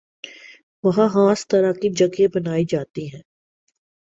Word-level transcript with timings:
وہاں 0.83 1.07
خاص 1.09 1.47
طرح 1.47 1.71
کی 1.71 1.89
جگہیں 1.89 2.27
بنائی 2.35 2.65
جاتی 2.65 3.07
ہیں 3.13 3.21